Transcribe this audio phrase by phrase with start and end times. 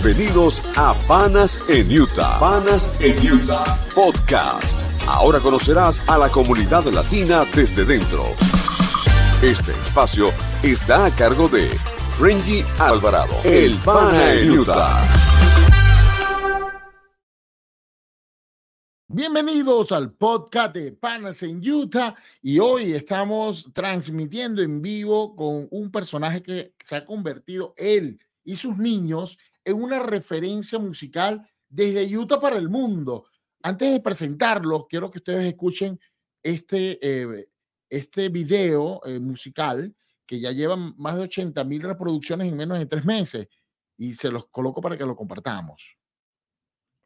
[0.00, 2.38] Bienvenidos a Panas en Utah.
[2.38, 4.88] Panas en Utah Podcast.
[5.08, 8.24] Ahora conocerás a la comunidad latina desde dentro.
[9.42, 10.28] Este espacio
[10.62, 11.66] está a cargo de
[12.16, 15.02] Frenji Alvarado, el Pana en Utah.
[19.08, 25.90] Bienvenidos al podcast de Panas en Utah y hoy estamos transmitiendo en vivo con un
[25.90, 32.40] personaje que se ha convertido él y sus niños en una referencia musical desde Utah
[32.40, 33.26] para el mundo.
[33.62, 36.00] Antes de presentarlo, quiero que ustedes escuchen
[36.42, 37.48] este, eh,
[37.90, 39.94] este video eh, musical
[40.24, 43.48] que ya lleva más de 80 mil reproducciones en menos de tres meses
[43.96, 45.96] y se los coloco para que lo compartamos.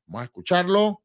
[0.07, 1.03] Vamos a escucharlo.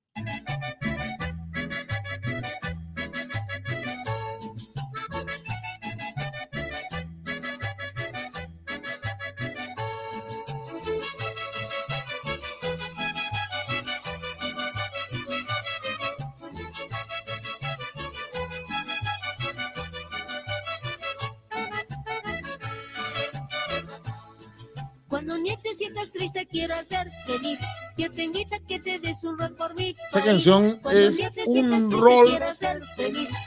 [30.27, 32.37] Canción es un rol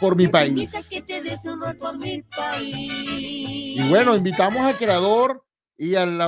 [0.00, 0.73] por mi país.
[2.62, 5.45] Y bueno, invitamos al creador
[5.77, 6.20] y al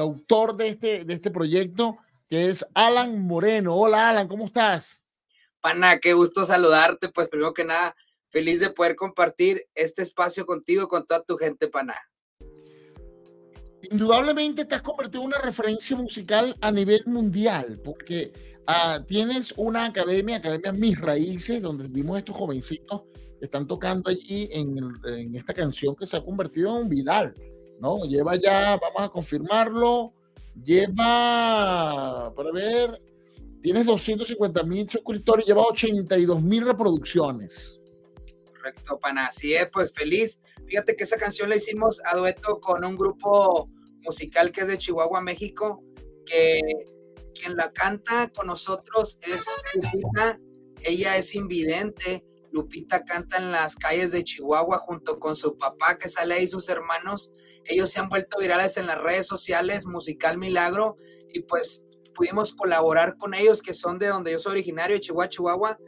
[0.00, 3.76] autor de este, de este proyecto, que es Alan Moreno.
[3.76, 5.04] Hola Alan, ¿cómo estás?
[5.60, 7.08] Pana, qué gusto saludarte.
[7.08, 7.94] Pues primero que nada,
[8.30, 11.96] feliz de poder compartir este espacio contigo y con toda tu gente, Pana
[13.90, 18.32] indudablemente te has convertido en una referencia musical a nivel mundial, porque
[18.66, 23.02] ah, tienes una academia, Academia Mis Raíces, donde vimos estos jovencitos
[23.38, 27.34] que están tocando allí en, esta canción que se ha convertido en un viral,
[27.80, 28.04] ¿no?
[28.04, 30.12] Lleva ya, vamos a confirmarlo,
[30.62, 33.02] lleva, para ver,
[33.60, 37.80] tienes 250 mil suscriptores, lleva 82 mil reproducciones.
[38.54, 40.38] Correcto, pana, así es, pues feliz.
[40.66, 43.70] Fíjate que esa canción la hicimos a dueto con un grupo
[44.02, 45.82] musical que es de Chihuahua, México,
[46.26, 46.60] que
[47.34, 49.44] quien la canta con nosotros es
[49.74, 50.38] Lupita,
[50.82, 56.08] ella es invidente, Lupita canta en las calles de Chihuahua junto con su papá que
[56.08, 57.32] sale ahí, sus hermanos,
[57.64, 60.96] ellos se han vuelto virales en las redes sociales, Musical Milagro,
[61.32, 61.84] y pues
[62.14, 65.78] pudimos colaborar con ellos que son de donde yo soy originario, de Chihuahua, Chihuahua,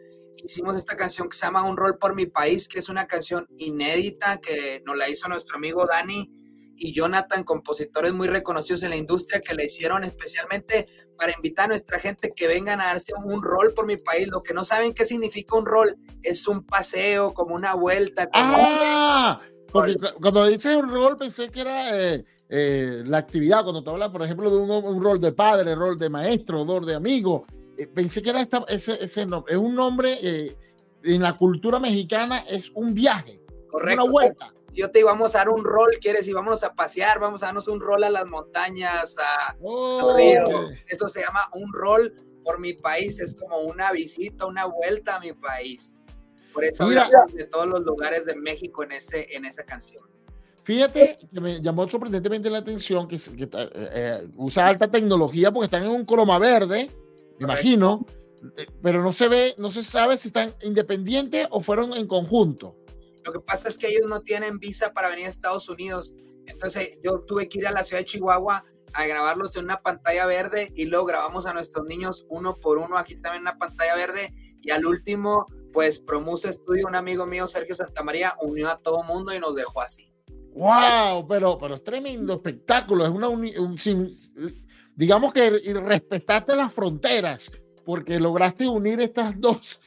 [0.44, 3.46] hicimos esta canción que se llama Un rol por mi país, que es una canción
[3.58, 6.30] inédita que nos la hizo nuestro amigo Dani
[6.82, 11.68] y Jonathan, compositores muy reconocidos en la industria que la hicieron especialmente para invitar a
[11.68, 14.28] nuestra gente que vengan a darse un rol por mi país.
[14.28, 18.28] Lo que no saben qué significa un rol es un paseo, como una vuelta.
[18.32, 19.40] ah,
[19.70, 24.08] porque cuando dices un rol pensé que era eh, eh, la actividad, cuando tú hablas,
[24.08, 27.46] por ejemplo, de un, rol de padre, rol de maestro, rol de amigo,
[27.78, 29.54] eh, pensé que era esta, ese, ese nombre.
[29.54, 30.56] Es un nombre
[31.04, 33.40] en la cultura mexicana, es un viaje,
[33.70, 34.02] Correcto.
[34.02, 37.20] una vuelta yo te digo, vamos a dar un rol, quieres, y vámonos a pasear,
[37.20, 40.16] vamos a darnos un rol a las montañas, a, oh,
[40.86, 45.20] Eso se llama un rol por mi país, es como una visita, una vuelta a
[45.20, 45.94] mi país.
[46.52, 50.04] Por eso Mira, de todos los lugares de México en, ese, en esa canción.
[50.64, 55.64] Fíjate que me llamó sorprendentemente la atención que, que eh, eh, usa alta tecnología porque
[55.64, 56.88] están en un croma verde,
[57.38, 58.06] me imagino,
[58.56, 62.76] eh, pero no se ve, no se sabe si están independientes o fueron en conjunto.
[63.24, 66.14] Lo que pasa es que ellos no tienen visa para venir a Estados Unidos.
[66.46, 70.26] Entonces yo tuve que ir a la ciudad de Chihuahua a grabarlos en una pantalla
[70.26, 73.94] verde y luego grabamos a nuestros niños uno por uno aquí también en una pantalla
[73.94, 79.02] verde y al último pues Promuse Studio, un amigo mío Sergio Santamaría unió a todo
[79.02, 80.12] mundo y nos dejó así.
[80.54, 83.28] Wow, pero, pero es tremendo espectáculo, es una
[84.94, 87.50] digamos que respetaste las fronteras
[87.86, 89.80] porque lograste unir estas dos,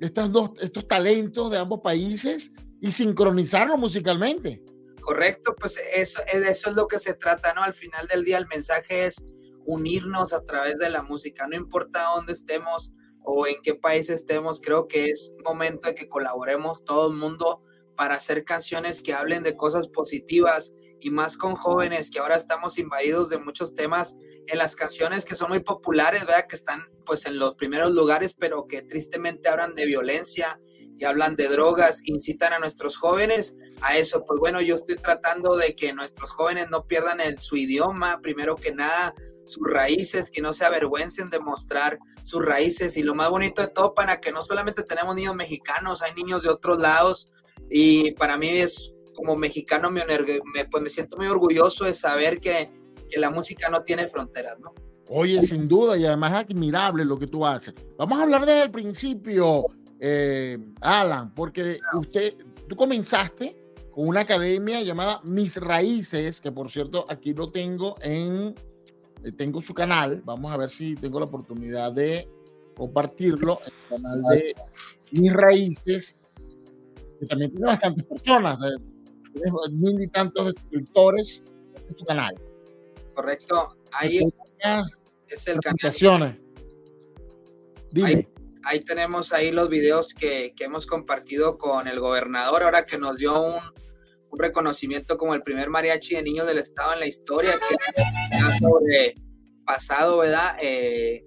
[0.00, 4.60] estas dos, estos talentos de ambos países y sincronizarlo musicalmente.
[5.00, 7.62] Correcto, pues eso, eso es lo que se trata, ¿no?
[7.62, 9.24] Al final del día el mensaje es
[9.64, 12.92] unirnos a través de la música, no importa dónde estemos
[13.22, 17.62] o en qué país estemos, creo que es momento de que colaboremos todo el mundo
[17.96, 22.78] para hacer canciones que hablen de cosas positivas y más con jóvenes que ahora estamos
[22.78, 24.16] invadidos de muchos temas
[24.48, 26.46] en las canciones que son muy populares, ¿verdad?
[26.48, 30.58] Que están pues en los primeros lugares, pero que tristemente hablan de violencia,
[31.02, 34.24] y hablan de drogas, incitan a nuestros jóvenes a eso.
[34.24, 38.54] Pues bueno, yo estoy tratando de que nuestros jóvenes no pierdan el, su idioma, primero
[38.54, 39.12] que nada,
[39.44, 42.96] sus raíces, que no se avergüencen de mostrar sus raíces.
[42.96, 46.44] Y lo más bonito de todo, para que no solamente tenemos niños mexicanos, hay niños
[46.44, 47.28] de otros lados.
[47.68, 50.04] Y para mí es como mexicano, me,
[50.70, 52.70] pues me siento muy orgulloso de saber que,
[53.10, 54.72] que la música no tiene fronteras, ¿no?
[55.08, 57.74] Oye, sin duda, y además es admirable lo que tú haces.
[57.98, 59.66] Vamos a hablar desde el principio,
[60.04, 62.34] eh, Alan, porque usted,
[62.68, 63.56] tú comenzaste
[63.92, 68.52] con una academia llamada Mis Raíces, que por cierto aquí lo tengo en,
[69.22, 72.28] eh, tengo su canal, vamos a ver si tengo la oportunidad de
[72.76, 74.56] compartirlo, el canal de
[75.12, 76.16] Mis Raíces,
[77.20, 78.58] que también tiene bastantes personas,
[79.32, 81.42] tiene mil y tantos suscriptores
[81.88, 82.34] en su canal.
[83.14, 84.34] Correcto, ahí es,
[85.28, 86.40] es el canal.
[87.92, 88.08] Dime.
[88.08, 88.31] Ahí
[88.84, 93.40] tenemos ahí los videos que, que, hemos compartido con el gobernador, ahora que nos dio
[93.40, 93.62] un,
[94.30, 98.58] un, reconocimiento como el primer mariachi de niños del estado en la historia, que ha
[98.58, 100.56] sobrepasado, ¿verdad?
[100.60, 101.24] Eh,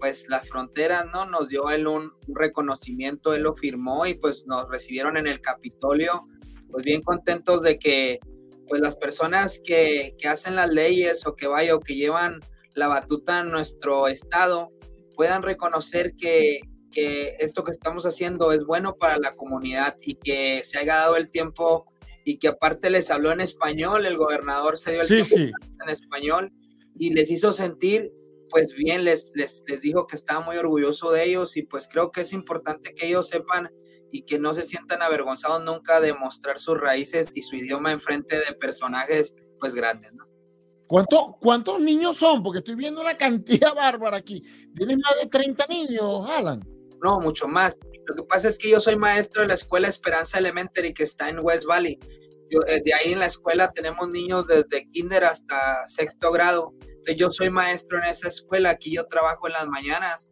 [0.00, 1.26] pues las fronteras, ¿no?
[1.26, 5.40] Nos dio él un, un, reconocimiento, él lo firmó y pues nos recibieron en el
[5.40, 6.26] Capitolio,
[6.70, 8.20] pues bien contentos de que
[8.68, 12.40] pues las personas que, que hacen las leyes o que vaya o que llevan
[12.74, 14.70] la batuta en nuestro estado
[15.14, 20.62] puedan reconocer que, que esto que estamos haciendo es bueno para la comunidad y que
[20.64, 21.86] se haya dado el tiempo
[22.24, 26.52] y que aparte les habló en español, el gobernador se dio el tiempo en español
[26.98, 28.12] y les hizo sentir
[28.50, 32.10] pues bien, les, les, les dijo que estaba muy orgulloso de ellos y pues creo
[32.10, 33.70] que es importante que ellos sepan
[34.10, 38.00] y que no se sientan avergonzados nunca de mostrar sus raíces y su idioma en
[38.00, 40.24] frente de personajes pues grandes, ¿no?
[40.86, 42.42] ¿Cuánto, ¿Cuántos niños son?
[42.42, 44.42] Porque estoy viendo una cantidad bárbara aquí.
[44.74, 47.78] Tienes más de 30 niños, Alan no, mucho más.
[48.06, 51.28] Lo que pasa es que yo soy maestro de la escuela Esperanza Elementary que está
[51.28, 51.98] en West Valley.
[52.66, 56.72] Eh, de ahí en la escuela tenemos niños desde kinder hasta sexto grado.
[56.80, 60.30] Entonces yo soy maestro en esa escuela, aquí yo trabajo en las mañanas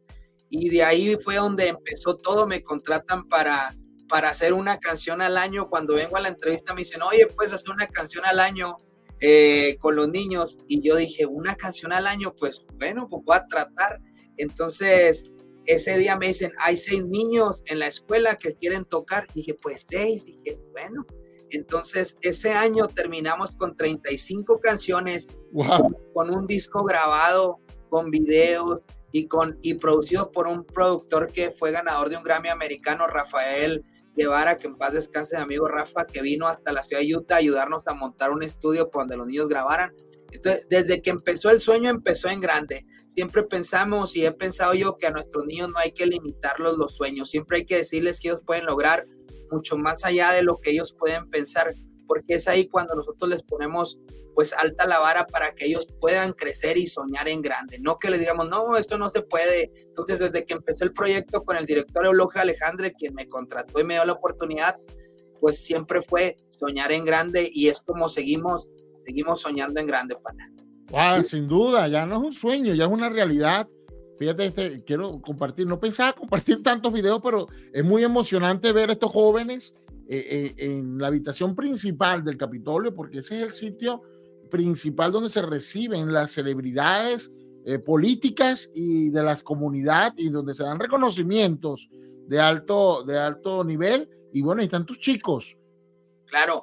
[0.48, 2.46] y de ahí fue donde empezó todo.
[2.46, 3.76] Me contratan para,
[4.08, 5.68] para hacer una canción al año.
[5.68, 8.76] Cuando vengo a la entrevista me dicen, oye, puedes hacer una canción al año
[9.20, 10.60] eh, con los niños.
[10.66, 14.00] Y yo dije, una canción al año, pues bueno, pues voy a tratar.
[14.38, 15.32] Entonces
[15.66, 19.26] ese día me dicen, hay seis niños en la escuela que quieren tocar.
[19.34, 20.28] Y dije, pues seis.
[20.28, 21.06] Y dije, bueno.
[21.50, 25.28] Entonces, ese año terminamos con 35 canciones,
[26.12, 31.70] con un disco grabado, con videos y, con, y producido por un productor que fue
[31.70, 33.84] ganador de un Grammy americano, Rafael
[34.16, 37.38] Guevara, que en paz descanse, amigo Rafa, que vino hasta la ciudad de Utah a
[37.38, 39.94] ayudarnos a montar un estudio donde los niños grabaran.
[40.30, 42.86] Entonces, desde que empezó el sueño, empezó en grande.
[43.06, 46.96] Siempre pensamos y he pensado yo que a nuestros niños no hay que limitarlos los
[46.96, 47.30] sueños.
[47.30, 49.06] Siempre hay que decirles que ellos pueden lograr
[49.50, 51.74] mucho más allá de lo que ellos pueden pensar,
[52.06, 53.98] porque es ahí cuando nosotros les ponemos
[54.36, 57.78] pues alta la vara para que ellos puedan crecer y soñar en grande.
[57.80, 59.72] No que les digamos, no, esto no se puede.
[59.86, 63.84] Entonces, desde que empezó el proyecto con el director Eulogia Alejandre, quien me contrató y
[63.84, 64.78] me dio la oportunidad,
[65.40, 68.68] pues siempre fue soñar en grande y es como seguimos
[69.06, 70.50] seguimos soñando en grande, pana.
[70.90, 73.68] Wow, sin duda, ya no es un sueño, ya es una realidad.
[74.18, 78.92] Fíjate, este, quiero compartir, no pensaba compartir tantos videos, pero es muy emocionante ver a
[78.94, 79.74] estos jóvenes
[80.08, 84.02] eh, eh, en la habitación principal del Capitolio, porque ese es el sitio
[84.50, 87.30] principal donde se reciben las celebridades
[87.64, 91.88] eh, políticas y de las comunidades y donde se dan reconocimientos
[92.28, 94.08] de alto, de alto nivel.
[94.32, 95.56] Y bueno, ahí están tus chicos.
[96.26, 96.62] Claro,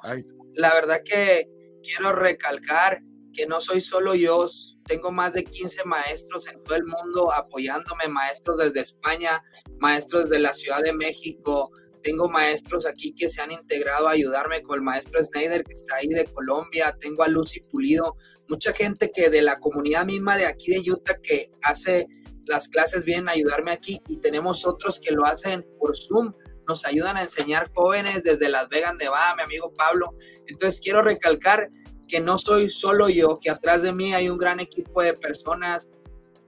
[0.54, 1.53] la verdad que
[1.84, 4.48] quiero recalcar que no soy solo yo,
[4.86, 9.42] tengo más de 15 maestros en todo el mundo apoyándome, maestros desde España,
[9.80, 11.70] maestros de la Ciudad de México,
[12.02, 15.96] tengo maestros aquí que se han integrado a ayudarme con el maestro Snyder que está
[15.96, 18.16] ahí de Colombia, tengo a Lucy Pulido,
[18.48, 22.06] mucha gente que de la comunidad misma de aquí de Utah que hace
[22.46, 26.34] las clases vienen a ayudarme aquí y tenemos otros que lo hacen por Zoom
[26.68, 30.14] nos ayudan a enseñar jóvenes desde Las Vegas, Nevada, mi amigo Pablo.
[30.46, 31.70] Entonces quiero recalcar
[32.08, 35.88] que no soy solo yo, que atrás de mí hay un gran equipo de personas,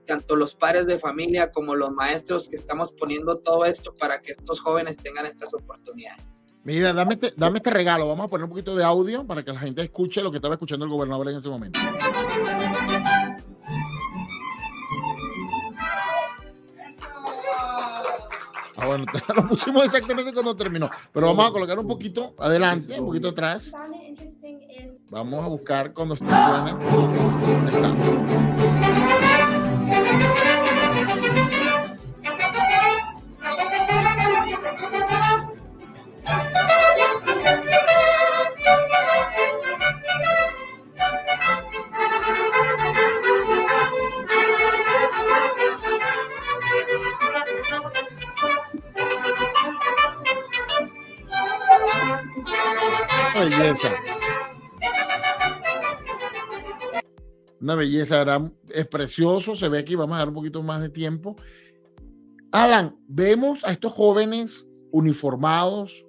[0.05, 4.31] tanto los padres de familia como los maestros que estamos poniendo todo esto para que
[4.31, 6.37] estos jóvenes tengan estas oportunidades.
[6.63, 8.09] Mira, dame este, dame este regalo.
[8.09, 10.55] Vamos a poner un poquito de audio para que la gente escuche lo que estaba
[10.55, 11.79] escuchando el gobernador en ese momento.
[18.87, 20.89] Bueno, lo pusimos exactamente cuando terminó.
[21.11, 23.71] Pero vamos a colocar un poquito adelante, un poquito atrás.
[25.09, 26.75] Vamos a buscar cuando suene.
[57.67, 58.49] Una belleza, ¿verdad?
[58.69, 61.35] es precioso, se ve aquí, vamos a dar un poquito más de tiempo.
[62.53, 66.05] Alan, vemos a estos jóvenes uniformados,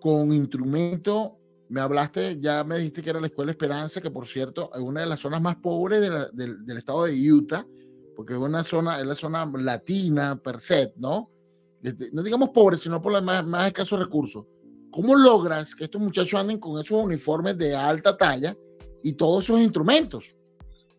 [0.00, 1.36] con instrumento.
[1.68, 5.00] Me hablaste, ya me dijiste que era la Escuela Esperanza, que por cierto es una
[5.00, 7.66] de las zonas más pobres del, estado de Utah,
[8.14, 11.28] porque es una zona, es la zona latina per se, ¿no?
[11.82, 14.46] Este, no digamos pobre, sino por los más, más escasos recursos.
[14.92, 18.56] ¿Cómo logras que estos muchachos anden con esos uniformes de alta talla
[19.02, 20.36] y todos esos instrumentos?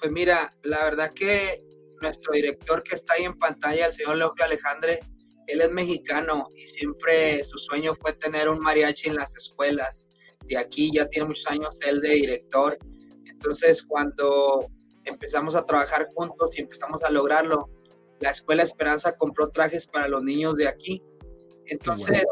[0.02, 1.64] Pues mira, la verdad que
[2.02, 5.00] nuestro director que está ahí en pantalla, el señor Leo Alejandre,
[5.46, 10.08] él es mexicano y siempre su sueño fue tener un mariachi en las escuelas.
[10.48, 12.80] De aquí ya tiene muchos años él de director.
[13.28, 14.72] Entonces, cuando
[15.04, 17.70] empezamos a trabajar juntos y empezamos a lograrlo,
[18.20, 21.04] la Escuela Esperanza compró trajes para los niños de aquí.
[21.68, 22.26] Entonces,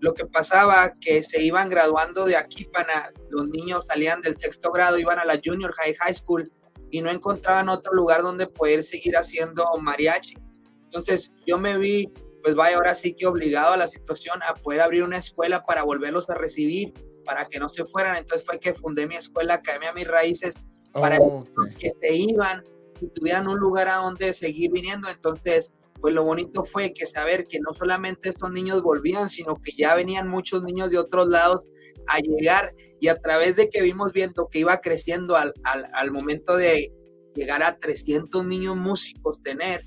[0.00, 4.70] lo que pasaba que se iban graduando de aquí para los niños salían del sexto
[4.70, 6.52] grado, iban a la Junior High High School
[6.90, 10.36] y no encontraban otro lugar donde poder seguir haciendo mariachi.
[10.84, 12.12] Entonces yo me vi,
[12.42, 15.82] pues vaya, ahora sí que obligado a la situación a poder abrir una escuela para
[15.82, 16.92] volverlos a recibir,
[17.24, 18.16] para que no se fueran.
[18.16, 20.54] Entonces fue que fundé mi escuela Academia Mis Raíces
[20.92, 22.64] para los que se iban
[23.00, 25.08] y tuvieran un lugar a donde seguir viniendo.
[25.08, 29.72] Entonces, pues lo bonito fue que saber que no solamente estos niños volvían, sino que
[29.72, 31.68] ya venían muchos niños de otros lados
[32.06, 36.56] a llegar y a través de que vimos viendo que iba creciendo al, al, momento
[36.56, 36.92] de
[37.34, 39.84] llegar a 300 niños músicos tener,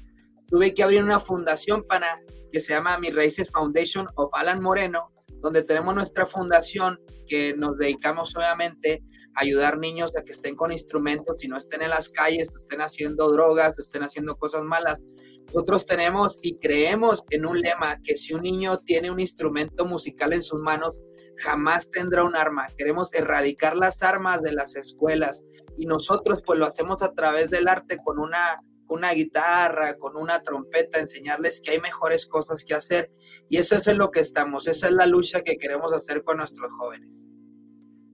[0.48, 5.12] tuve que abrir una fundación para que se llama Mi Raíces Foundation of Alan Moreno,
[5.42, 9.04] donde tenemos nuestra fundación que nos dedicamos obviamente
[9.36, 12.58] a ayudar niños a que estén con instrumentos y no estén en las calles, o
[12.58, 15.06] estén haciendo drogas, o estén haciendo cosas malas.
[15.54, 20.34] Nosotros tenemos y creemos en un lema que si un niño tiene un instrumento musical
[20.34, 21.00] en sus manos,
[21.39, 22.67] jamás tendrá un arma.
[22.77, 25.43] Queremos erradicar las armas de las escuelas
[25.77, 30.41] y nosotros pues lo hacemos a través del arte con una, una guitarra, con una
[30.41, 33.12] trompeta, enseñarles que hay mejores cosas que hacer
[33.50, 36.38] y eso es en lo que estamos, esa es la lucha que queremos hacer con
[36.38, 37.25] nuestros jóvenes.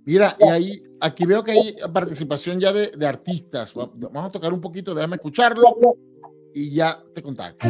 [0.06, 3.74] Mira, y ahí, aquí veo que hay participación ya de, de artistas.
[3.74, 5.76] Vamos a tocar un poquito, déjame escucharlo
[6.54, 7.68] y ya te contacto.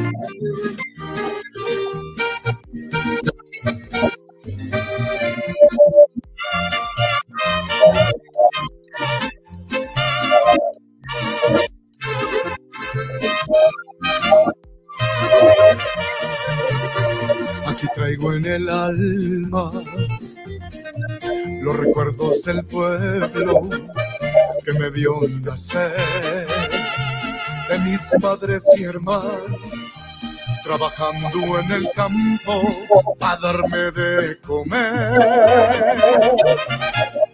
[17.67, 19.71] Aquí traigo en el alma
[21.61, 23.69] los recuerdos del pueblo
[24.63, 26.47] que me vio nacer,
[27.69, 29.64] de mis padres y hermanos
[30.65, 32.61] trabajando en el campo
[33.19, 35.21] para darme de comer.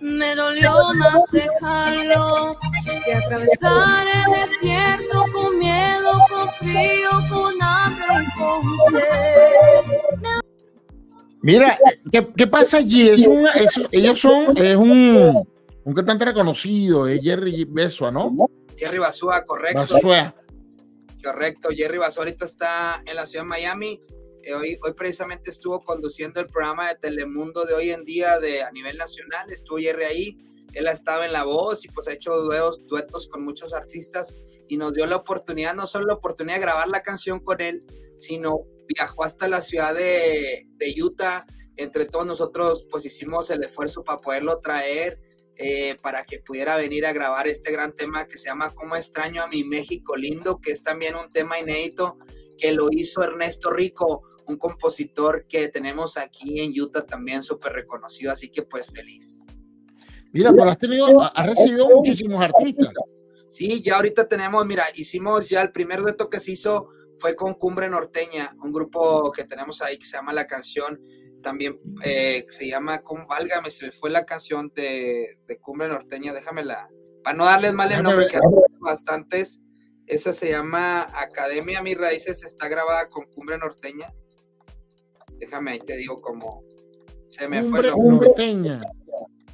[0.02, 2.60] Me dolió más dejarlos
[3.06, 8.62] que atravesar el desierto con miedo, con frío, con hambre y con
[8.92, 10.32] sed.
[11.42, 11.80] Mira,
[12.12, 13.10] ¿qué, pasa allí?
[13.10, 13.48] Es un,
[13.92, 15.48] ellos son, es un,
[15.86, 18.50] un cantante reconocido, es Jerry Besua, ¿no?
[18.78, 19.80] Jerry Basua, correcto.
[19.80, 20.36] Basua.
[21.24, 24.02] Correcto, Jerry Basua ahorita está en la ciudad de Miami.
[24.44, 28.64] Eh, hoy, hoy precisamente estuvo conduciendo el programa de Telemundo de hoy en día de,
[28.64, 29.52] a nivel nacional.
[29.52, 30.38] Estuvo Jerry ahí.
[30.74, 34.36] Él ha estado en la voz y pues ha hecho duetos, duetos con muchos artistas
[34.68, 37.84] y nos dio la oportunidad, no solo la oportunidad de grabar la canción con él,
[38.18, 40.66] sino viajó hasta la ciudad de,
[41.02, 41.46] Utah.
[41.76, 45.20] Entre todos nosotros, pues hicimos el esfuerzo para poderlo traer,
[45.64, 49.44] eh, para que pudiera venir a grabar este gran tema que se llama Cómo extraño
[49.44, 52.18] a mi México lindo, que es también un tema inédito
[52.58, 58.32] que lo hizo Ernesto Rico, un compositor que tenemos aquí en Utah también súper reconocido,
[58.32, 59.44] así que pues feliz.
[60.34, 62.90] Mira, pero has tenido, has recibido muchísimos artistas.
[63.48, 66.88] Sí, ya ahorita tenemos, mira, hicimos ya el primer reto que se hizo
[67.18, 71.00] fue con Cumbre Norteña, un grupo que tenemos ahí que se llama La Canción,
[71.42, 76.90] también eh, se llama, válgame, se me fue la canción de, Cumbre Norteña, déjamela,
[77.24, 78.42] para no darles mal el nombre, que hay
[78.80, 79.62] bastantes,
[80.08, 84.14] esa se llama Academia Mis Raíces, está grabada con Cumbre Norteña,
[85.38, 86.64] déjame ahí te digo como,
[87.30, 88.28] se me fue el nombre.
[88.28, 88.82] Norteña.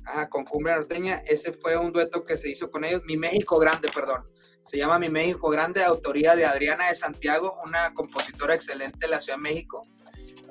[0.06, 3.60] Ajá, con Cumbre Norteña, ese fue un dueto que se hizo con ellos, Mi México
[3.60, 4.24] Grande, perdón
[4.67, 9.22] se llama Mi México Grande, autoría de Adriana de Santiago, una compositora excelente de la
[9.22, 9.88] Ciudad de México.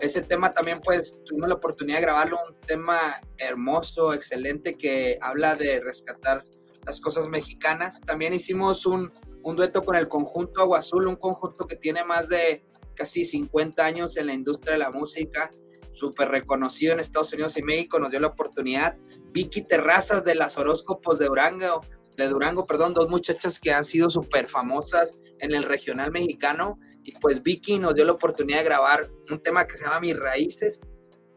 [0.00, 2.98] Ese tema también, pues, tuvimos la oportunidad de grabarlo, un tema
[3.38, 6.44] hermoso, excelente, que habla de rescatar
[6.84, 8.00] las cosas mexicanas.
[8.00, 9.12] También hicimos un,
[9.42, 14.16] dueto con el conjunto Agua Azul, un conjunto que tiene más de casi 50 años
[14.16, 15.50] en la industria de la música,
[15.92, 18.96] súper reconocido en Estados Unidos y México, nos dio la oportunidad.
[19.30, 21.80] Vicky Terrazas de las Horóscopos de Durango,
[22.16, 26.78] de Durango, perdón, dos muchachas que han sido súper famosas en el regional mexicano.
[27.06, 30.18] Y pues Vicky nos dio la oportunidad de grabar un tema que se llama Mis
[30.18, 30.80] Raíces.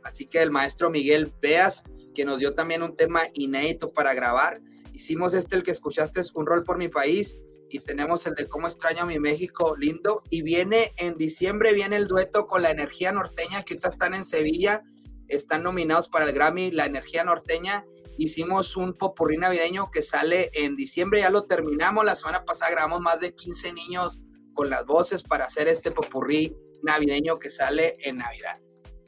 [0.03, 1.83] Así que el maestro Miguel Beas,
[2.15, 4.61] que nos dio también un tema inédito para grabar.
[4.93, 7.37] Hicimos este, el que escuchaste, es Un Rol por mi País.
[7.69, 10.23] Y tenemos el de Cómo extraño a mi México, lindo.
[10.31, 14.23] Y viene en diciembre, viene el dueto con la energía norteña, que ahorita están en
[14.23, 14.81] Sevilla.
[15.27, 17.85] Están nominados para el Grammy, la energía norteña
[18.17, 22.99] hicimos un popurrí navideño que sale en diciembre, ya lo terminamos, la semana pasada grabamos
[22.99, 24.19] más de 15 niños
[24.59, 28.59] con las voces para hacer este popurrí navideño que sale en Navidad.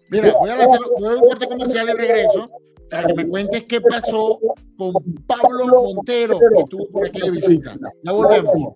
[0.09, 2.49] Mira, voy a hacer voy a un corte comercial y regreso
[2.89, 4.39] para que me cuentes qué pasó
[4.77, 4.93] con
[5.27, 7.77] Pablo Montero, que estuvo por aquí de visita.
[8.01, 8.75] Ya volvemos.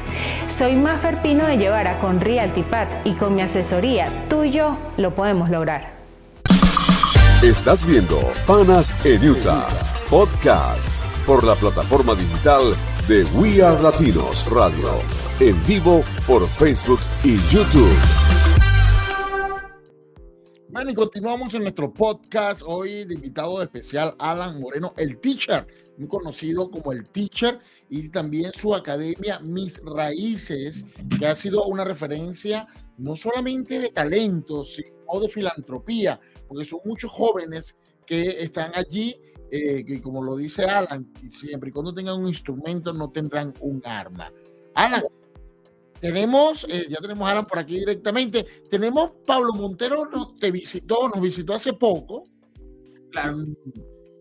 [0.47, 5.15] Soy Maffer Pino de Llevara con Realtipat y con mi asesoría, tú y yo lo
[5.15, 5.93] podemos lograr.
[7.41, 9.67] Estás viendo Panas en Utah,
[10.09, 10.93] podcast
[11.25, 12.75] por la plataforma digital
[13.07, 14.89] de We Are Latinos Radio,
[15.39, 18.40] en vivo por Facebook y YouTube.
[20.71, 22.61] Bueno, y continuamos en nuestro podcast.
[22.65, 27.59] Hoy de invitado especial Alan Moreno, el teacher, muy conocido como el teacher,
[27.89, 30.85] y también su academia Mis Raíces,
[31.19, 32.67] que ha sido una referencia
[32.97, 39.19] no solamente de talentos, sino de filantropía, porque son muchos jóvenes que están allí,
[39.51, 43.81] eh, que como lo dice Alan, siempre y cuando tengan un instrumento no tendrán un
[43.83, 44.31] arma.
[44.73, 45.03] Alan,
[46.01, 51.07] tenemos, eh, ya tenemos a Alan por aquí directamente, tenemos Pablo Montero, nos, te visitó,
[51.07, 52.23] nos visitó hace poco.
[53.11, 53.37] Claro.
[53.37, 53.55] Mm,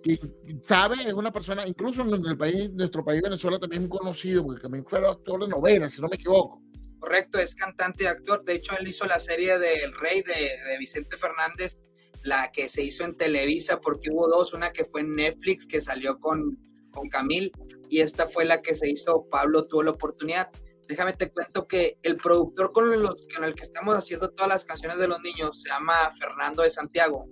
[0.02, 0.18] que
[0.64, 4.84] sabe, es una persona, incluso en el país, nuestro país Venezuela también conocido, porque también
[4.86, 6.62] fue actor de novelas, si no me equivoco.
[6.98, 8.44] Correcto, es cantante y actor.
[8.44, 11.80] De hecho, él hizo la serie de El Rey de, de Vicente Fernández,
[12.22, 15.80] la que se hizo en Televisa, porque hubo dos, una que fue en Netflix, que
[15.80, 16.58] salió con,
[16.90, 17.52] con Camil,
[17.88, 20.50] y esta fue la que se hizo, Pablo tuvo la oportunidad.
[20.90, 24.64] Déjame te cuento que el productor con, los, con el que estamos haciendo todas las
[24.64, 27.28] canciones de los niños se llama Fernando de Santiago.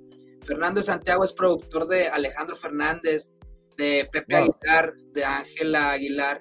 [0.46, 3.32] Fernando de Santiago es productor de Alejandro Fernández,
[3.76, 4.54] de Pepe Wow.
[4.60, 6.38] Aguilar, de Ángela Aguilar.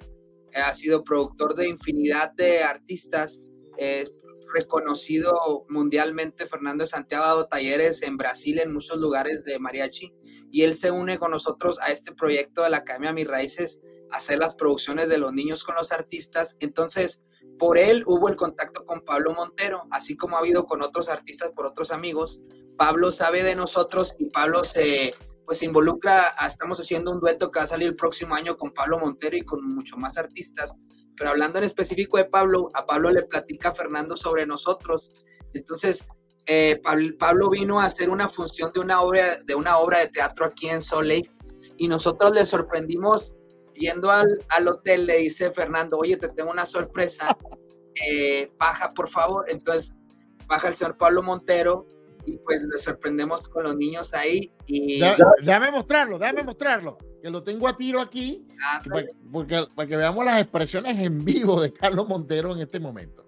[0.52, 3.42] Eh, ha sido productor de infinidad de artistas.
[3.80, 4.08] eh,
[4.54, 6.46] reconocido mundialmente.
[6.46, 10.14] Fernando de Santiago ha dado talleres en Brasil, en muchos lugares de mariachi.
[10.52, 13.82] Y él se une con nosotros a este proyecto de la Academia Mis Raíces,
[14.12, 16.56] hacer las producciones de los niños con los artistas.
[16.60, 17.24] Entonces,
[17.60, 21.52] por él hubo el contacto con Pablo Montero, así como ha habido con otros artistas
[21.52, 22.40] por otros amigos.
[22.78, 25.14] Pablo sabe de nosotros y Pablo se
[25.46, 29.00] pues involucra, estamos haciendo un dueto que va a salir el próximo año con Pablo
[29.00, 30.74] Montero y con mucho más artistas.
[31.16, 35.10] Pero hablando en específico de Pablo, a Pablo le platica Fernando sobre nosotros.
[35.54, 36.06] Entonces,
[36.48, 36.82] eh,
[37.20, 40.70] Pablo, vino a hacer una función de una obra de una obra de teatro aquí
[40.70, 41.30] en Salt Lake
[41.78, 43.34] y nosotros le sorprendimos
[43.74, 47.38] yendo al, al hotel, le dice Fernando, oye, te tengo una sorpresa,
[48.08, 49.46] eh, baja por favor.
[49.50, 49.94] Entonces
[50.48, 51.86] baja el señor Pablo Montero
[52.26, 55.02] y pues le sorprendemos con los niños ahí y
[55.42, 59.98] Déjame mostrarlo, déjame mostrarlo, que lo tengo a tiro aquí, ah, para, porque, para que
[59.98, 63.27] veamos las expresiones en vivo de Carlos Montero en este momento.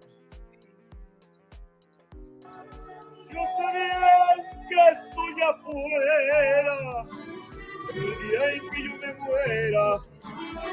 [4.92, 7.06] Estoy afuera.
[7.94, 10.00] El día en que yo me muera,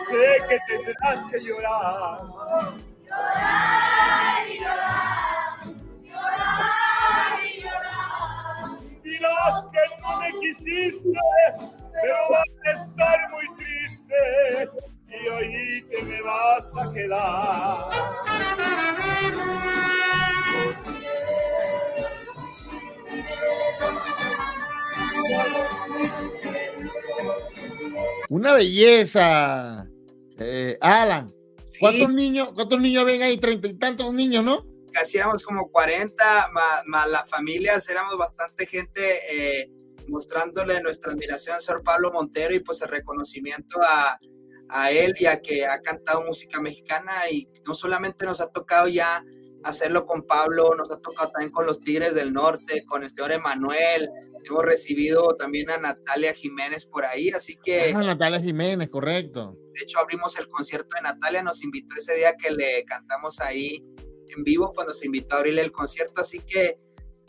[0.08, 2.20] sé que tendrás que llorar.
[9.02, 11.20] Dirás que no me quisiste,
[12.02, 14.20] pero vas a estar muy triste
[15.08, 17.88] y ahí te me vas a quedar.
[28.28, 29.86] Una belleza,
[30.38, 31.32] eh, Alan.
[31.64, 33.38] sí, ¿Cuántos niños, cuántos niños ven ahí?
[33.38, 34.76] Treinta y tantos niños, ¿no?
[34.96, 39.70] casi éramos como 40, más, más las familias, éramos bastante gente eh,
[40.08, 44.18] mostrándole nuestra admiración al señor Pablo Montero y pues el reconocimiento a,
[44.70, 48.88] a él y a que ha cantado música mexicana y no solamente nos ha tocado
[48.88, 49.22] ya
[49.64, 53.32] hacerlo con Pablo, nos ha tocado también con los Tigres del Norte, con el señor
[53.32, 54.08] Emanuel,
[54.44, 57.92] hemos recibido también a Natalia Jiménez por ahí, así que...
[57.94, 59.56] Ah, Natalia Jiménez, correcto.
[59.74, 63.84] De hecho, abrimos el concierto de Natalia, nos invitó ese día que le cantamos ahí
[64.36, 66.78] en vivo, cuando se invitó a abrirle el concierto, así que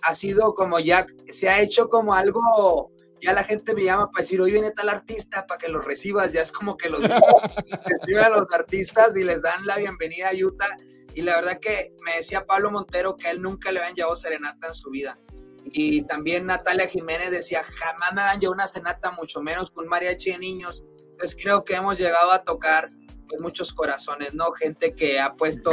[0.01, 4.21] ha sido como ya, se ha hecho como algo ya la gente me llama para
[4.21, 8.23] decir, hoy viene tal artista para que lo recibas, ya es como que los reciben
[8.23, 10.77] a los artistas y les dan la bienvenida a Utah
[11.17, 14.67] y la verdad que me decía Pablo Montero que él nunca le habían llevado serenata
[14.67, 15.17] en su vida.
[15.65, 20.33] Y también Natalia Jiménez decía, jamás me habían llevado una serenata, mucho menos con mariachi
[20.33, 20.83] de niños.
[21.09, 22.91] Entonces creo que hemos llegado a tocar
[23.27, 24.51] pues, muchos corazones, ¿no?
[24.51, 25.71] Gente que ha puesto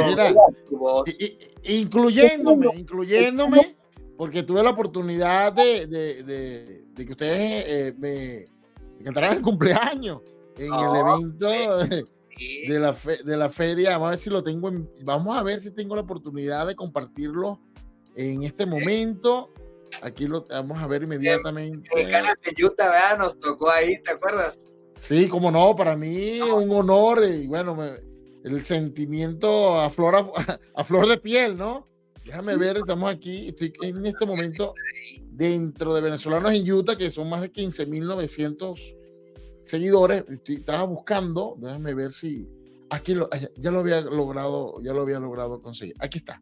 [0.67, 1.03] su voz.
[1.61, 3.77] incluyéndome, incluyéndome,
[4.17, 6.23] porque tuve la oportunidad de, de,
[6.91, 8.47] de, que ustedes eh, me,
[9.03, 10.23] cantaran el cumpleaños
[10.57, 13.91] en el evento de la, de la feria.
[13.91, 14.71] Vamos a ver si lo tengo.
[15.03, 17.59] vamos a ver si tengo la oportunidad de compartirlo
[18.15, 19.51] en este momento.
[20.01, 21.89] Aquí lo vamos a ver inmediatamente.
[21.95, 23.17] Mexicanas de Utah, ¿verdad?
[23.17, 24.67] Nos tocó ahí, ¿te acuerdas?
[24.99, 27.77] Sí, como no, para mí un honor y bueno,
[28.43, 30.31] el sentimiento a flor,
[30.75, 31.87] a, flor de piel, ¿no?
[32.23, 34.73] Déjame ver, estamos aquí, estoy en este momento
[35.21, 38.95] dentro de venezolanos en Utah, que son más de 15.900
[39.65, 40.23] seguidores.
[40.45, 42.47] estaba buscando, déjame ver si
[42.89, 45.95] aquí lo, ya lo había logrado, ya lo había logrado conseguir.
[45.99, 46.41] Aquí está.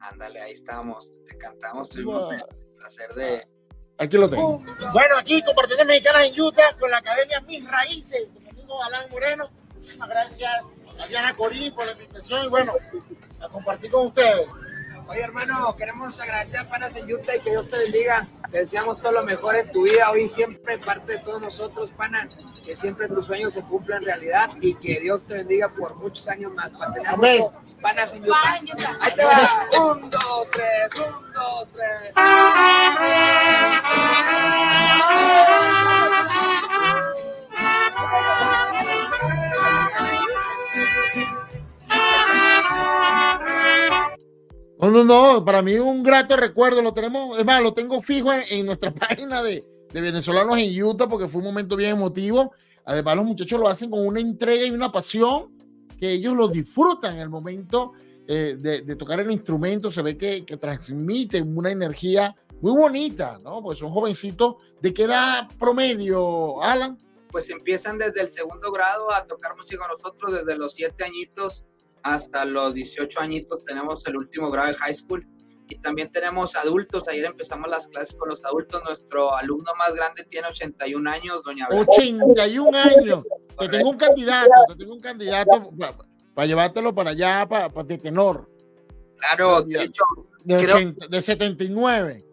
[0.00, 1.12] Ándale, ahí estamos.
[1.26, 2.42] Te cantamos, tuvimos el
[2.76, 3.48] placer de.
[3.98, 4.58] Aquí lo tengo.
[4.92, 9.10] Bueno, aquí compartiendo mexicanas en Utah con la Academia Mis Raíces, con mi amigo Alan
[9.10, 9.50] Moreno.
[9.74, 10.50] Muchísimas gracias
[10.98, 12.72] a Diana Corín por la invitación y bueno,
[13.40, 14.46] a compartir con ustedes.
[15.06, 18.26] Oye, hermano, queremos agradecer a Panas en Utah y que Dios te bendiga.
[18.50, 22.28] Te deseamos todo lo mejor en tu vida, hoy siempre parte de todos nosotros, Pana
[22.70, 26.54] que siempre tus sueños se cumplan realidad y que Dios te bendiga por muchos años
[26.54, 26.70] más.
[26.70, 27.44] Para tener Amén.
[27.82, 28.60] Panas en Utah.
[29.00, 29.66] Ahí te va.
[29.86, 30.88] Un, dos, tres.
[30.94, 32.12] Un, dos, tres.
[44.78, 48.32] No, no, no, para mí un grato recuerdo, lo tenemos, es más, lo tengo fijo
[48.32, 52.52] en nuestra página de, de venezolanos en Utah porque fue un momento bien emotivo.
[52.84, 55.56] Además, los muchachos lo hacen con una entrega y una pasión
[55.98, 57.92] que ellos lo disfrutan en el momento
[58.26, 59.90] eh, de, tocar el instrumento.
[59.90, 63.62] Se ve que, que transmiten una energía muy bonita, ¿no?
[63.62, 64.56] Pues son jovencitos.
[64.80, 66.98] ¿De qué edad promedio, Alan?
[67.30, 71.64] Pues empiezan desde el segundo grado a tocar música nosotros, desde los siete añitos
[72.02, 73.62] hasta los 18 añitos.
[73.62, 75.26] Tenemos el último grado de high school
[75.70, 77.08] y también tenemos adultos.
[77.08, 78.82] Ayer empezamos las clases con los adultos.
[78.84, 81.92] Nuestro alumno más grande tiene 81 años, doña Blanca.
[81.92, 83.24] 81 años.
[83.58, 85.70] Te tengo un candidato, te tengo un candidato
[86.34, 88.50] para llevártelo para allá, para, de tenor.
[89.16, 90.02] Claro, de hecho.
[90.44, 92.26] De, 79.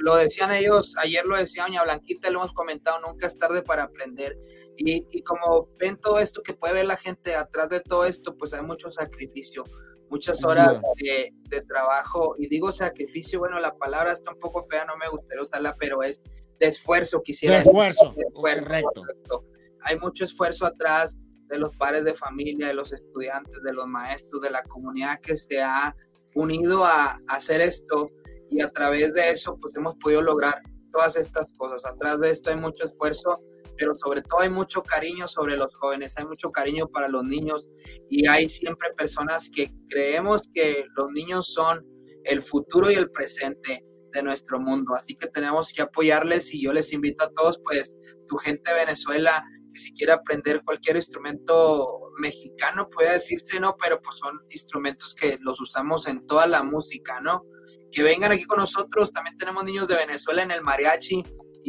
[0.00, 3.84] Lo decían ellos, ayer lo decía doña Blanquita, lo hemos comentado, nunca es tarde para
[3.84, 4.36] aprender.
[4.76, 8.36] Y, y como ven todo esto que puede ver la gente atrás de todo esto,
[8.36, 9.64] pues hay mucho sacrificio
[10.10, 14.96] muchas horas de, trabajo, y digo sacrificio, bueno, la palabra está un poco fea, no
[14.96, 16.22] me gustaría usarla, pero es
[16.58, 19.44] de esfuerzo, quisiera de esfuerzo, correcto.
[19.82, 21.16] Hay mucho esfuerzo atrás
[21.48, 25.36] de los padres de familia, de los estudiantes, de los maestros, de la comunidad que
[25.36, 25.94] se ha
[26.34, 28.10] unido a, a hacer esto.
[28.48, 31.84] Y a través de eso pues hemos podido lograr todas estas cosas.
[31.84, 33.40] Atrás de esto hay mucho esfuerzo
[33.76, 37.68] pero sobre todo hay mucho cariño sobre los jóvenes, hay mucho cariño para los niños
[38.10, 41.84] y hay siempre personas que creemos que los niños son
[42.24, 46.72] el futuro y el presente de nuestro mundo, así que tenemos que apoyarles y yo
[46.72, 47.94] les invito a todos, pues
[48.26, 53.76] tu gente de Venezuela, que si quiere aprender cualquier instrumento mexicano, puede decirse, ¿no?
[53.76, 57.44] Pero pues son instrumentos que los usamos en toda la música, ¿no?
[57.92, 61.22] Que vengan aquí con nosotros, también tenemos niños de Venezuela en el mariachi,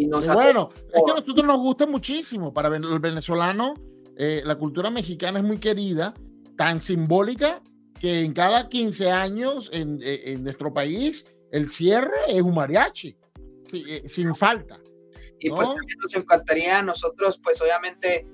[0.05, 2.53] bueno, es que a nosotros nos gusta muchísimo.
[2.53, 3.73] Para el venezolano,
[4.15, 6.13] eh, la cultura mexicana es muy querida,
[6.55, 7.61] tan simbólica
[7.99, 13.17] que en cada 15 años en, eh, nuestro país el cierre es un mariachi,
[13.73, 14.79] eh, sin falta.
[15.39, 18.25] Y pues también nos encantaría a nosotros, pues obviamente,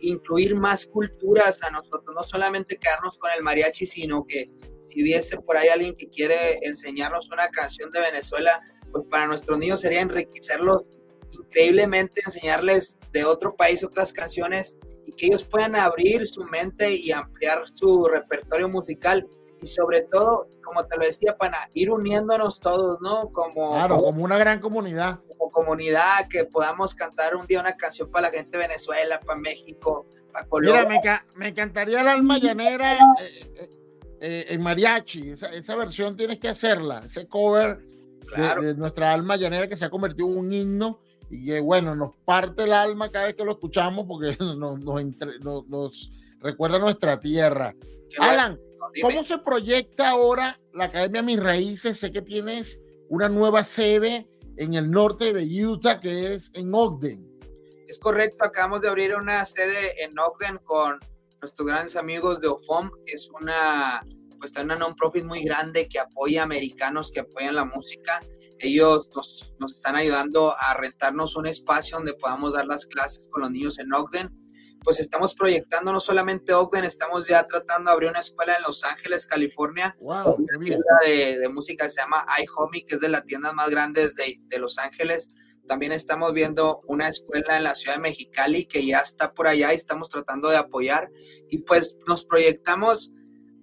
[0.00, 5.38] incluir más culturas a nosotros, no solamente quedarnos con el mariachi, sino que si hubiese
[5.38, 8.60] por ahí alguien que quiere enseñarnos una canción de Venezuela,
[8.94, 10.92] pues para nuestros niños sería enriquecerlos
[11.32, 17.10] increíblemente, enseñarles de otro país otras canciones y que ellos puedan abrir su mente y
[17.10, 19.26] ampliar su repertorio musical
[19.60, 23.30] y sobre todo, como te lo decía, para ir uniéndonos todos, ¿no?
[23.32, 25.18] Como, claro, como una gran comunidad.
[25.26, 29.40] Como comunidad, que podamos cantar un día una canción para la gente de Venezuela, para
[29.40, 30.86] México, para Colombia.
[30.86, 32.94] Mira, me, me encantaría el alma llanera.
[32.94, 33.70] Eh, eh,
[34.20, 35.30] eh, en mariachi.
[35.30, 37.93] Esa, esa versión tienes que hacerla, ese cover
[38.26, 38.62] Claro.
[38.62, 42.12] de, nuestra alma llanera que se ha convertido en un himno y que, bueno, nos
[42.24, 46.10] parte el alma cada vez que lo escuchamos porque nos, nos, entre- nos- nos
[46.40, 47.74] recuerda nuestra tierra.
[48.10, 48.58] Qué Alan.
[49.00, 51.98] ¿cómo se proyecta ahora la Academia Mis Raíces?
[51.98, 57.28] Sé que tienes una nueva sede en el norte de Utah que es en Ogden.
[57.88, 60.98] Es correcto, acabamos de abrir una sede en Ogden con
[61.40, 62.90] nuestros grandes amigos de OFOM.
[63.06, 64.04] Es una,
[64.52, 68.20] pues, una non-profit muy grande que apoya a americanos que apoyan la música.
[68.58, 73.42] Ellos nos, nos están ayudando a rentarnos un espacio donde podamos dar las clases con
[73.42, 74.30] los niños en Ogden.
[74.82, 78.84] Pues estamos proyectando no solamente Ogden, estamos ya tratando de abrir una escuela en Los
[78.84, 80.60] Ángeles, California, Wow, bien.
[80.60, 84.14] tienda de, de música que se llama iHomie, que es de las tiendas más grandes
[84.14, 85.30] de, de Los Ángeles.
[85.66, 89.72] También estamos viendo una escuela en la ciudad de Mexicali que ya está por allá
[89.72, 91.10] y estamos tratando de apoyar.
[91.48, 93.10] Y pues nos proyectamos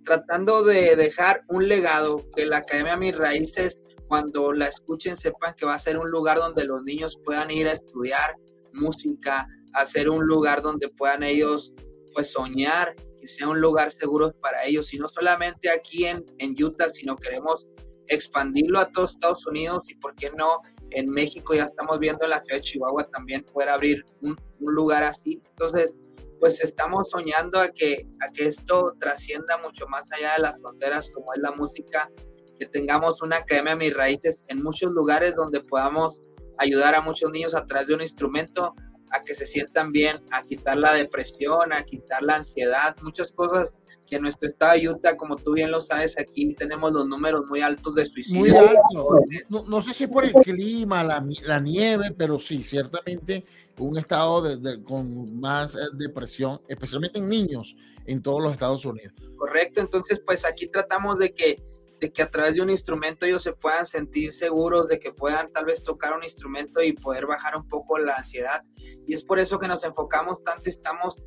[0.03, 5.65] tratando de dejar un legado que la Academia Mis Raíces, cuando la escuchen, sepan que
[5.65, 8.35] va a ser un lugar donde los niños puedan ir a estudiar
[8.73, 11.73] música, a ser un lugar donde puedan ellos
[12.13, 16.61] pues soñar, que sea un lugar seguro para ellos, y no solamente aquí en, en
[16.61, 17.67] Utah, sino queremos
[18.07, 20.59] expandirlo a todos Estados Unidos y por qué no
[20.89, 24.73] en México ya estamos viendo en la ciudad de Chihuahua también poder abrir un, un
[24.73, 25.41] lugar así.
[25.51, 25.93] Entonces,
[26.41, 31.11] pues estamos soñando a que, a que esto trascienda mucho más allá de las fronteras
[31.11, 32.09] como es la música,
[32.57, 36.19] que tengamos una academia Mis Raíces en muchos lugares donde podamos
[36.57, 38.73] ayudar a muchos niños a través de un instrumento
[39.11, 43.71] a que se sientan bien, a quitar la depresión, a quitar la ansiedad, muchas cosas
[44.11, 47.45] que en nuestro estado de Utah, como tú bien lo sabes, aquí tenemos los números
[47.47, 48.59] muy altos de Muy suicidio.
[48.59, 49.15] alto.
[49.49, 53.45] No, no sé si por el clima, la, la nieve, pero sí, ciertamente
[53.77, 57.73] un estado de- de- con más eh, depresión, especialmente en niños
[58.05, 59.13] en todos los Estados Unidos.
[59.37, 61.63] Correcto, entonces pues aquí tratamos de que,
[62.01, 65.53] de que a través de un instrumento ellos se puedan sentir seguros, de que puedan
[65.53, 68.61] tal vez tocar un instrumento y poder bajar un poco la ansiedad.
[69.07, 71.17] Y es por eso que nos enfocamos tanto y estamos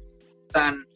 [0.52, 0.86] tan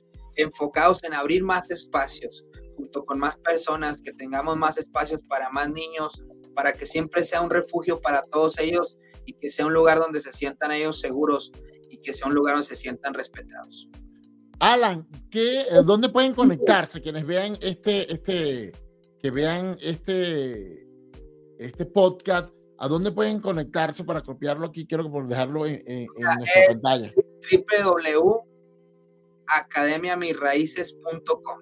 [0.42, 2.44] enfocados en abrir más espacios,
[2.77, 6.22] junto con más personas, que tengamos más espacios para más niños,
[6.55, 8.96] para que siempre sea un refugio para todos ellos
[9.27, 11.53] y que sea un lugar donde se sientan ellos seguros
[11.90, 13.88] y que sea un lugar donde se sientan respetados.
[14.61, 18.72] Alan, ¿qué, eh, ¿dónde pueden conectarse quienes vean este, este,
[19.20, 20.85] que vean este,
[21.59, 22.48] este podcast?
[22.81, 24.87] ¿A dónde pueden conectarse para copiarlo aquí?
[24.87, 27.12] Quiero dejarlo en, en- en nuestra es- pantalla.
[29.49, 31.59] www.academiamisraíces.com.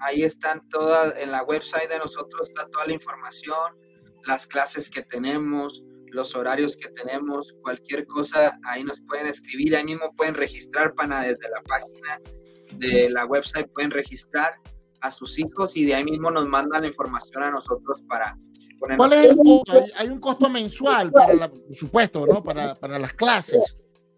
[0.00, 3.76] Ahí están todas, en la website de nosotros está toda la información,
[4.24, 9.84] las clases que tenemos, los horarios que tenemos, cualquier cosa, ahí nos pueden escribir, ahí
[9.84, 12.20] mismo pueden registrar pana desde la página
[12.72, 14.54] de la website, pueden registrar
[15.02, 18.38] a sus hijos y de ahí mismo nos mandan la información a nosotros para
[18.78, 19.84] poner ¿Cuál es el costo?
[19.96, 22.42] Hay un costo mensual para la, por supuesto, ¿no?
[22.42, 23.76] Para, para las clases.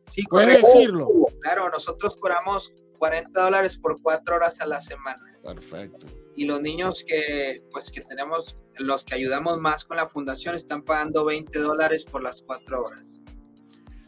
[0.08, 0.68] Sí, ¿Puedes correcto.
[0.74, 1.08] decirlo?
[1.40, 5.22] Claro, nosotros cobramos 40 dólares por cuatro horas a la semana.
[5.42, 6.06] Perfecto.
[6.36, 10.82] Y los niños que, pues, que tenemos, los que ayudamos más con la fundación, están
[10.82, 13.20] pagando 20 dólares por las cuatro horas.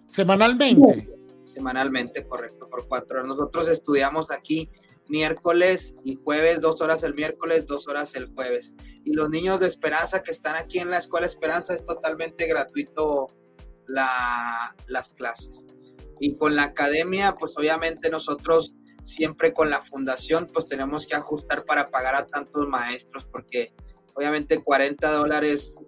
[0.09, 1.11] Semanalmente.
[1.43, 3.29] Semanalmente, correcto, por cuatro horas.
[3.29, 4.71] Nosotros estudiamos aquí
[5.09, 8.75] miércoles y jueves, dos horas el miércoles, dos horas el jueves.
[9.05, 13.27] Y los niños de Esperanza que están aquí en la Escuela Esperanza es totalmente gratuito
[13.87, 15.67] la, las clases.
[16.21, 18.73] Y con la academia, pues obviamente nosotros
[19.03, 23.73] siempre con la fundación, pues tenemos que ajustar para pagar a tantos maestros, porque
[24.15, 25.79] obviamente 40 dólares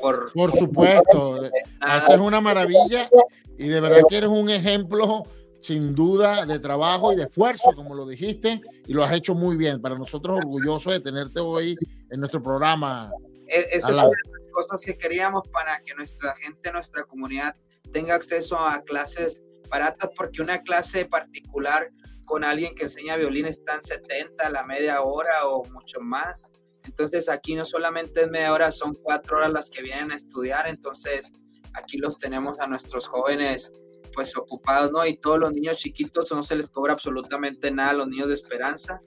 [0.00, 0.32] por...
[0.32, 1.42] Por supuesto.
[1.80, 3.10] nada, Haces una maravilla
[3.58, 5.24] y de verdad que eres un ejemplo
[5.60, 9.56] sin duda de trabajo y de esfuerzo, como lo dijiste, y lo has hecho muy
[9.56, 9.80] bien.
[9.82, 11.76] Para nosotros orgullosos de tenerte hoy
[12.10, 13.12] en nuestro programa.
[13.46, 17.56] E- Eso es una de las cosas que queríamos para que nuestra gente, nuestra comunidad
[17.92, 21.90] tenga acceso a clases baratas, porque una clase particular
[22.24, 26.48] con alguien que enseña violín está en 70 a la media hora o mucho más.
[26.84, 30.68] Entonces aquí no solamente es media hora, son cuatro horas las que vienen a estudiar.
[30.68, 31.32] Entonces
[31.74, 33.72] aquí los tenemos a nuestros jóvenes
[34.12, 35.06] pues ocupados, ¿no?
[35.06, 38.34] Y todos los niños chiquitos no se les cobra absolutamente nada a los niños de
[38.34, 39.02] esperanza.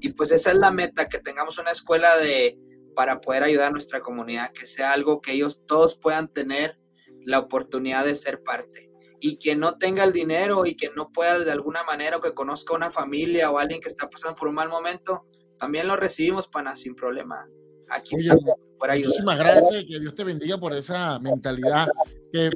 [0.00, 2.58] Y pues esa es la meta, que tengamos una escuela de,
[2.94, 6.78] para poder ayudar a nuestra comunidad, que sea algo que ellos todos puedan tener
[7.24, 8.91] la oportunidad de ser parte.
[9.24, 12.34] Y que no tenga el dinero y que no pueda de alguna manera o que
[12.34, 15.26] conozca una familia o alguien que está pasando por un mal momento,
[15.58, 17.46] también lo recibimos, pana, sin problema.
[17.88, 19.10] Aquí Oye, estamos para ayudar.
[19.10, 21.86] Muchísimas gracias y que Dios te bendiga por esa mentalidad
[22.32, 22.50] que,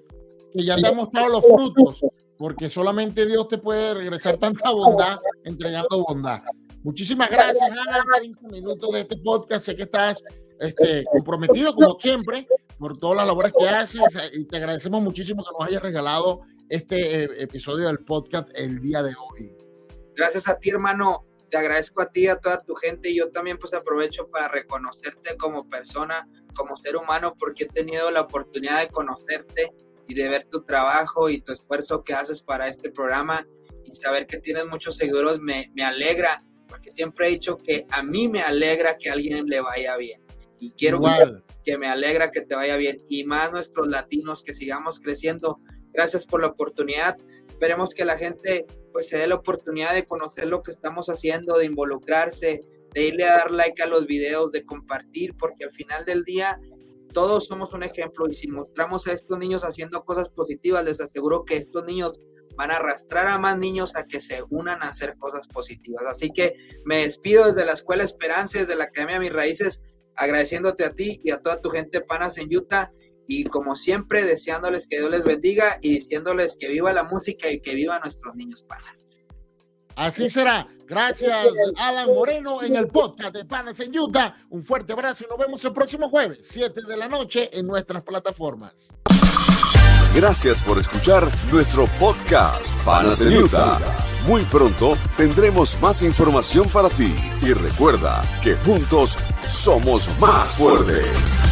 [0.53, 2.01] que ya te ha mostrado los frutos,
[2.37, 6.43] porque solamente Dios te puede regresar tanta bondad entregando bondad.
[6.83, 8.05] Muchísimas gracias, Alan.
[8.17, 9.67] 30 minutos de este podcast.
[9.67, 10.23] Sé que estás
[10.61, 12.47] este, comprometido, como siempre,
[12.79, 14.01] por todas las labores que haces.
[14.33, 19.03] Y te agradecemos muchísimo que nos hayas regalado este eh, episodio del podcast el día
[19.03, 19.57] de hoy.
[20.15, 21.27] Gracias a ti, hermano.
[21.51, 23.11] Te agradezco a ti, a toda tu gente.
[23.11, 28.11] Y yo también pues aprovecho para reconocerte como persona, como ser humano, porque he tenido
[28.11, 29.73] la oportunidad de conocerte
[30.09, 33.47] y de ver tu trabajo y tu esfuerzo que haces para este programa
[33.85, 38.03] y saber que tienes muchos seguidores me, me alegra, porque siempre he dicho que a
[38.03, 40.23] mí me alegra que a alguien le vaya bien.
[40.59, 43.05] Y quiero que, que me alegra que te vaya bien.
[43.09, 45.61] Y más nuestros latinos, que sigamos creciendo.
[45.97, 47.17] Gracias por la oportunidad.
[47.49, 51.59] Esperemos que la gente pues se dé la oportunidad de conocer lo que estamos haciendo,
[51.59, 52.61] de involucrarse,
[52.93, 56.61] de irle a dar like a los videos, de compartir, porque al final del día
[57.15, 61.47] todos somos un ejemplo y si mostramos a estos niños haciendo cosas positivas, les aseguro
[61.47, 62.21] que estos niños
[62.57, 66.05] van a arrastrar a más niños a que se unan a hacer cosas positivas.
[66.07, 69.83] Así que me despido desde la Escuela Esperanza, desde la Academia Mis Raíces,
[70.15, 72.93] agradeciéndote a ti y a toda tu gente panas en Utah
[73.27, 77.61] y como siempre deseándoles que Dios les bendiga y diciéndoles que viva la música y
[77.61, 78.97] que viva nuestros niños panas.
[79.97, 80.69] Así será.
[80.87, 84.37] Gracias, Alan Moreno, en el podcast de Panas en Utah.
[84.51, 88.03] Un fuerte abrazo y nos vemos el próximo jueves, 7 de la noche, en nuestras
[88.03, 88.95] plataformas.
[90.15, 93.79] Gracias por escuchar nuestro podcast Panas en Utah.
[94.27, 101.45] Muy pronto tendremos más información para ti y recuerda que juntos somos más fuertes.